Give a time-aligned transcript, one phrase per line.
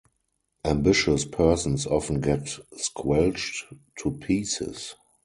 [0.65, 3.65] Ambitious persons often get squelched
[3.99, 4.95] to pieces.